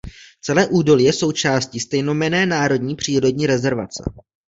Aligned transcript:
Celé 0.41 0.67
údolí 0.67 1.03
je 1.03 1.13
součástí 1.13 1.79
stejnojmenné 1.79 2.45
národní 2.45 2.95
přírodní 2.95 3.47
rezervace. 3.47 4.03